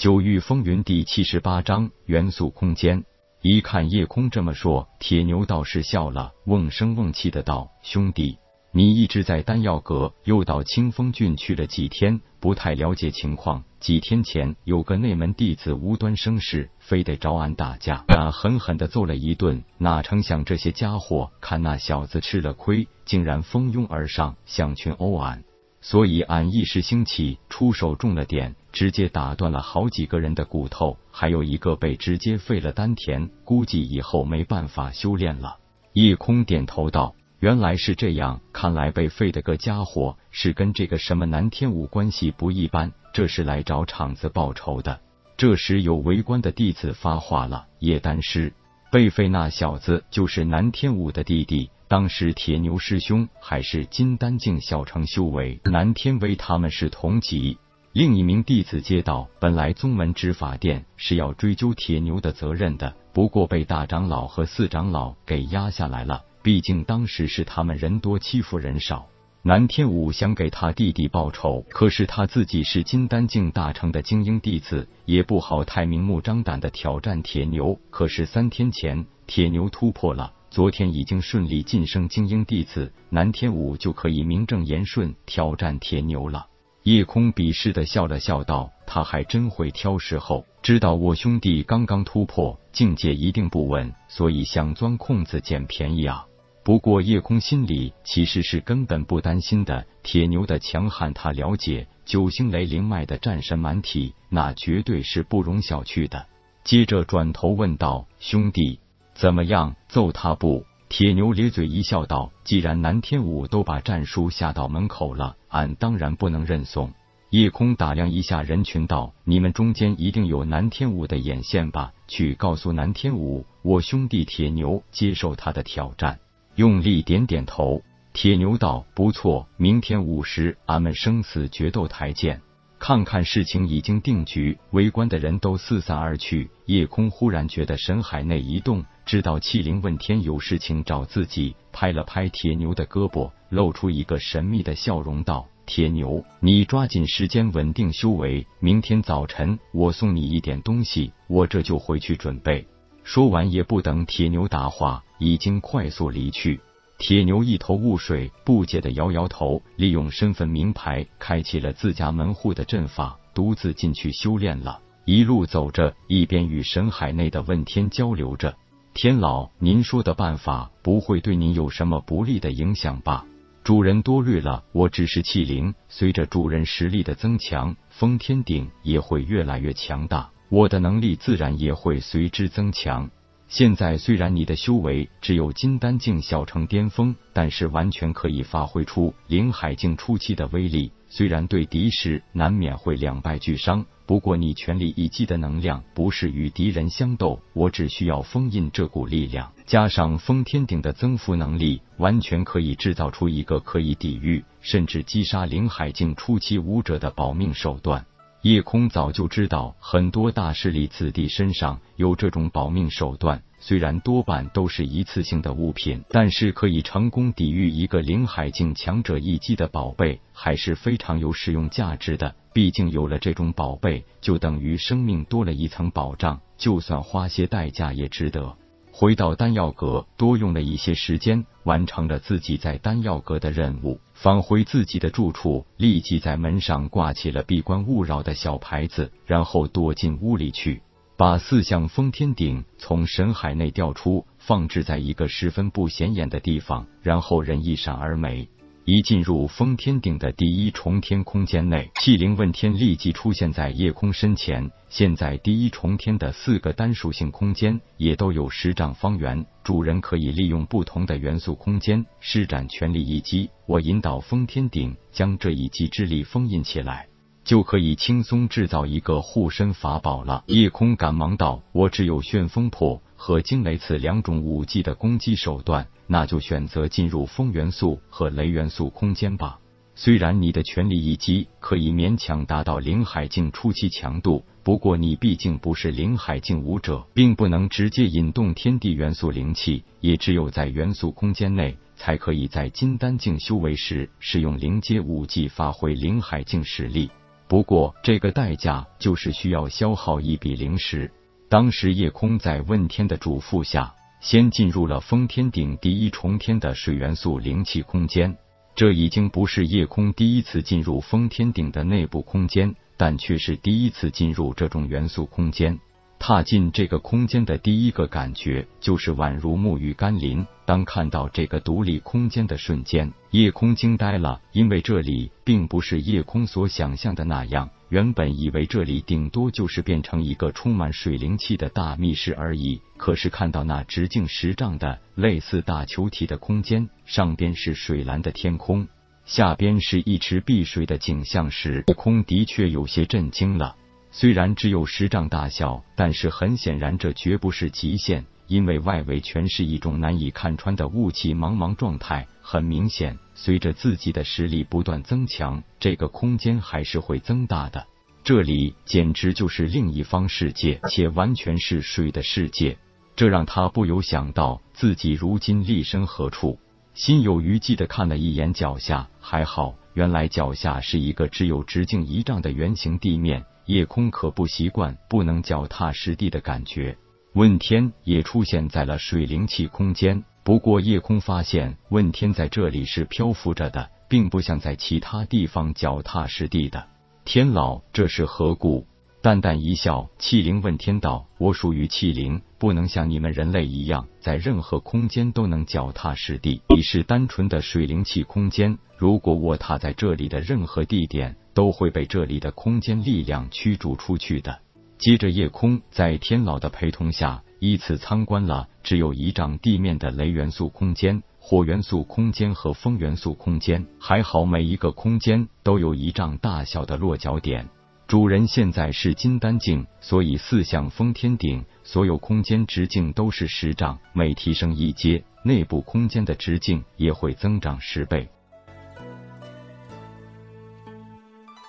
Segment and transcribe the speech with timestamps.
[0.00, 3.04] 九域风云第七十八章元素空间。
[3.42, 8.38] 一看夜空这么说，铁牛道士笑了，瓮声瓮气的道：“兄弟，
[8.72, 13.62] 你一直在丹药阁，又到清风郡去了几天，不太了解情况。
[13.78, 19.62] 几天前有个内门弟子无端生事，非得找俺打架，俺狠狠的揍了一顿。
[19.76, 25.44] 哪成想这些家伙看那小子吃了亏，竟然蜂拥而上，想群殴俺。”
[25.82, 35.56] 所以俺一时兴起，出手重了点，直接打断了好几个人的骨头，还有一个被直接废了丹田，估计以后没办法修炼了。
[35.92, 45.00] 夜空点头道：“原来是这样，看来被废的个家伙是跟这个什么南天武关系不一般，这是来找场子报仇的。”
[45.36, 48.52] 这时有围观的弟子发话了：“叶丹师，
[48.92, 57.58] 被废那小子就是南天武的弟弟。”当时铁牛师兄还是金丹境小成修为，南天威他们是同级。
[57.92, 66.22] 另一名弟子接到：“本来宗门执法殿是要追究铁牛的责任的，不过被大长老和四长老给压下来了。
[66.40, 69.08] 毕竟当时是他们人多欺负人少。
[69.42, 77.76] 南天武想给他弟弟报仇，可是他自己是金丹境大成的精英弟子，也不好太明目张胆的挑战铁牛。
[77.90, 86.46] 可是三天前，铁牛突破了。”昨天已经顺利晋升精英弟子，南天武就可以名正言顺挑战铁牛了。
[86.82, 96.26] 夜空鄙视的笑了笑道：“他还真会挑时候，知道我兄弟刚刚突破境界一定不稳，所以想钻空子捡便宜啊。”
[96.62, 106.26] 不过夜空心里其实是根本不担心的，铁牛的强悍他了解，九星雷灵脉的战神满体，那绝对是不容小觑的。
[106.64, 108.80] 接着转头问道：“兄弟。”
[109.14, 109.74] 怎么样？
[109.88, 110.64] 揍他不？
[110.90, 116.92] 铁牛咧嘴一笑，道：“既然南天武都把战书下到门口了，俺当然不能认怂。”
[117.30, 121.92] 夜空打量一下人群，道：“你们中间一定有南天武的眼线吧？
[122.08, 126.18] 去告诉南天武，我兄弟铁牛接受他的挑战。”
[126.56, 127.82] 用力点点头。
[128.12, 132.42] 铁牛道：“不错，明天午时，俺们生死决斗台见。”
[132.80, 136.50] 看看事情已经定局，围观的人都四散而去。
[136.64, 138.82] 夜空忽然觉得神海内一动。
[139.04, 152.66] 知道气灵问天有事情找自己，拍了拍铁牛的胳膊，露出一个神秘的笑容，道：“铁牛，你抓紧时间稳定修为，明天早晨我送你一点东西，我这就回去准备。”
[153.04, 156.60] 说完，也不等铁牛答话，已经快速离去。
[157.00, 164.80] 铁牛一头雾水，不解的摇摇头，利用身份名牌，开启了自家门户的阵法，独自进去修炼了。
[165.06, 168.54] 一路走着，一边与神海内的问天交流着。
[168.92, 173.24] 天老，您说的办法不会对您有什么不利的影响吧？
[173.64, 183.08] 主人多虑了，我只是气灵，随着主人实力的增强，封天顶也会越来越强大，我的能力自然也会随之增强。
[183.50, 190.92] 现在虽然你的修为只有金丹境小成巅峰，但是完全可以发挥出灵海境初期的威力。
[191.08, 208.06] 虽然对敌时难免会两败俱伤，不过你全力一击的能量不是与敌人相斗，我只需要封印这股力量，加上封天顶的增幅能力，完全可以制造出一个可以抵御甚至击杀灵海境初期武者的保命手段。
[208.42, 213.42] 夜空早就知道很多大势力子弟身上有这种保命手段。
[213.58, 222.34] 虽然多半都是一次性的物品，但是可以成功抵御一个灵海境强者一击的宝贝，还是非常有使用价值的。
[222.54, 228.56] 毕竟有了这种宝贝，就等于生命多了一层保障，就算花些代价也值得。
[229.00, 240.82] 回到丹药阁，多用了一些时间，完成了自己在丹药阁的任务，返回自己的住处，立即在门上挂起了“闭关勿扰”的小牌子，然后躲进屋里去。
[241.16, 248.50] 把四象封天鼎从神海内调出，放置在一个十分不显眼的地方，然后人一闪而没。
[248.92, 254.68] 一进入封天鼎的第一重天空间内，气灵问天立即出现在夜空身前。
[254.88, 263.48] 现在第一重天的四个单属性空间也都有十丈方圆，主人可以利用不同的元素空间施展全力一击。
[263.66, 267.06] 我引导封天鼎将这一击之力封印起来。
[267.42, 270.44] 就可以轻松制造一个护身法宝了。
[270.46, 279.58] 夜空赶忙道：“我只有旋风破和惊雷刺两种武技的攻击手段，那就选择进入风元素和雷元素空间吧。
[279.94, 297.10] 虽然你的全力一击可以勉强达到灵海境初期强度，不过你毕竟不是灵海境武者，并不能直接引动天地元素灵气，也只有在元素空间内，才可以在金丹境修为时使用灵阶武技，发挥灵海境实力。”
[297.46, 301.12] 不过这个代价就是需要消耗一笔灵石。
[301.50, 308.36] 当时夜空在问天的嘱咐下，先进入了封天顶第一重天的水元素灵气空间。
[308.76, 315.76] 这已经不是夜空第一次进入封天顶的内部空间，但却是第一次进入这种元素空间。
[316.20, 320.46] 踏进这个空间的第一个感觉，就是宛如沐浴甘霖。
[320.64, 327.70] 当看到这个独立空间的瞬间，夜空惊呆了，因为这里并不是夜空所想象的那样。
[327.90, 338.86] 原本以为这里顶多就是变成一个充满水灵气的大密室而已，可是看到那直径十丈的类似大球体的空间，上边是水蓝的天空，
[339.24, 343.74] 下边是一池碧水的景象时，悟 空的确有些震惊了。
[344.12, 352.26] 虽然只有十丈大小，但是很显然这绝不是极限，因为外围全是一种难以看穿的雾气茫茫状态。
[352.42, 357.86] 很明显，随着自己的实力不断增强，这个空间还是会增大的。
[358.24, 362.76] 这里简直就是另一方世界，且完全是水的世界，
[363.14, 366.58] 这让他不由想到自己如今立身何处，
[366.92, 373.44] 心有余悸的看了一眼脚下，还好，原来脚下是一个只有直径一丈的圆形地面。
[373.66, 376.98] 夜空可不习惯不能脚踏实地的感觉，
[377.34, 380.24] 问天也出现在了水灵气空间。
[380.42, 386.88] 不过夜空发现问天在这里是漂浮着的，并不像在其他地方脚踏实地的。
[387.24, 388.86] 天老，这是何故？
[389.22, 396.62] 淡淡一笑，气灵问天道：“我属于气灵，不能像你们人类一样，在任何空间都能脚踏实地。
[396.74, 404.60] 你是单纯的水灵气空间，如果我踏在这里的任何地点。”都会被这里的空间力量驱逐出去的。
[405.00, 413.86] 接着，夜空在天老的陪同下，依次参观了只有一丈地面的雷元素空间、火元素空间和风元素空间。
[413.98, 417.66] 还好，每一个空间都有一丈大小的落脚点。
[418.06, 428.28] 主人现在是金丹境，所以四象封天顶所有空间直径都是十丈，每提升一阶，内部空间的直径也会增长十倍。